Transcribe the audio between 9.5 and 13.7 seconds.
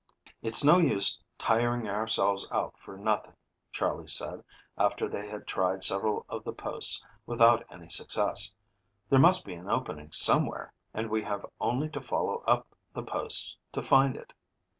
an opening somewhere, and we have only to follow up the posts